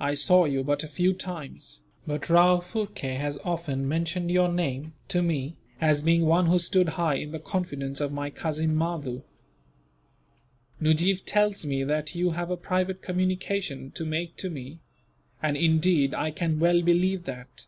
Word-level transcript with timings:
"I 0.00 0.14
saw 0.14 0.46
you 0.46 0.64
but 0.64 0.82
a 0.82 0.88
few 0.88 1.12
times, 1.12 1.82
but 2.06 2.30
Rao 2.30 2.56
Phurkay 2.58 3.16
has 3.16 3.36
often 3.44 3.86
mentioned 3.86 4.30
your 4.30 4.48
name, 4.50 4.94
to 5.08 5.20
me, 5.22 5.56
as 5.78 6.02
being 6.02 6.24
one 6.24 6.46
who 6.46 6.58
stood 6.58 6.88
high 6.96 7.16
in 7.16 7.32
the 7.32 7.38
confidence 7.38 8.00
of 8.00 8.10
my 8.10 8.30
cousin 8.30 8.74
Mahdoo. 8.74 9.24
Nujeef 10.80 11.22
tells 11.26 11.66
me 11.66 11.84
that 11.84 12.14
you 12.14 12.30
have 12.30 12.48
a 12.50 12.56
private 12.56 13.02
communication 13.02 13.90
to 13.90 14.06
make 14.06 14.38
to 14.38 14.48
me; 14.48 14.78
and 15.42 15.54
indeed, 15.54 16.14
I 16.14 16.30
can 16.30 16.58
well 16.58 16.80
believe 16.80 17.24
that. 17.24 17.66